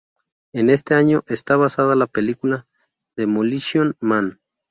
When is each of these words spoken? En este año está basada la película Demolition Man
En 0.51 0.71
este 0.71 0.95
año 0.95 1.23
está 1.27 1.57
basada 1.57 1.95
la 1.95 2.07
película 2.07 2.65
Demolition 3.15 3.95
Man 3.99 4.39